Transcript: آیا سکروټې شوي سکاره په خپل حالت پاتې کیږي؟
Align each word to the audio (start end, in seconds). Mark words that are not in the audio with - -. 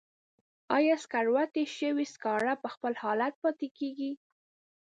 آیا 0.77 0.95
سکروټې 1.03 1.63
شوي 1.77 2.05
سکاره 2.13 2.53
په 2.63 2.67
خپل 2.73 2.93
حالت 3.03 3.33
پاتې 3.43 3.67
کیږي؟ 3.77 4.11